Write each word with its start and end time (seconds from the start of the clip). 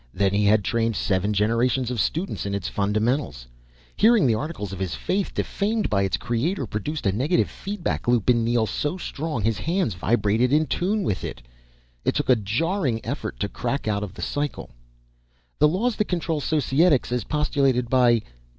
Then 0.15 0.33
he 0.33 0.45
had 0.45 0.63
trained 0.63 0.95
seven 0.95 1.31
generations 1.31 1.91
of 1.91 1.99
students 1.99 2.47
in 2.47 2.55
its 2.55 2.67
fundamentals. 2.67 3.45
Hearing 3.95 4.25
the 4.25 4.33
article 4.33 4.65
of 4.65 4.79
his 4.79 4.95
faith 4.95 5.31
defamed 5.31 5.91
by 5.91 6.01
its 6.01 6.17
creator 6.17 6.65
produced 6.65 7.05
a 7.05 7.11
negative 7.11 7.47
feedback 7.51 8.07
loop 8.07 8.27
in 8.27 8.43
Neel 8.43 8.65
so 8.65 8.97
strong 8.97 9.43
his 9.43 9.59
hands 9.59 9.93
vibrated 9.93 10.51
in 10.51 10.65
tune 10.65 11.03
with 11.03 11.23
it. 11.23 11.43
It 12.03 12.15
took 12.15 12.29
a 12.31 12.35
jarring 12.35 12.99
effort 13.05 13.39
to 13.41 13.47
crack 13.47 13.87
out 13.87 14.01
of 14.01 14.15
the 14.15 14.23
cycle. 14.23 14.71
"The 15.59 15.67
laws 15.67 15.97
that 15.97 16.05
control 16.05 16.41
Societics, 16.41 17.11
as 17.11 17.23
postulated 17.23 17.87
by 17.87 18.23